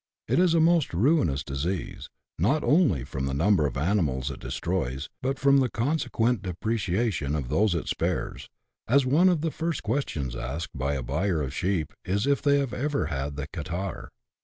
It 0.27 0.39
is 0.39 0.55
a 0.55 0.59
most 0.59 0.95
ruinous 0.95 1.43
disease, 1.43 2.09
not 2.39 2.63
only 2.63 3.03
from 3.03 3.27
the 3.27 3.35
number 3.35 3.67
of 3.67 3.77
animals 3.77 4.31
it 4.31 4.39
destroys, 4.39 5.09
but 5.21 5.37
from 5.37 5.57
the 5.57 5.69
consequent 5.69 6.41
depre 6.41 6.41
CHAP, 6.41 6.41
v.] 6.41 6.41
THE 6.43 6.57
CATARRH. 6.57 6.81
5 6.81 6.95
1 6.97 7.05
ciation 7.05 7.37
of 7.37 7.49
those 7.49 7.75
it 7.75 7.87
spares, 7.87 8.49
as 8.87 9.05
one 9.05 9.29
of 9.29 9.41
the 9.41 9.51
first 9.51 9.83
questions 9.83 10.35
asked 10.35 10.75
by 10.75 10.95
a 10.95 11.03
buyer 11.03 11.43
of 11.43 11.53
sheep 11.53 11.93
is 12.03 12.25
if 12.25 12.41
they 12.41 12.57
have 12.57 12.73
ever 12.73 13.05
had 13.13 13.35
the 13.35 13.45
catarrh 13.45 14.09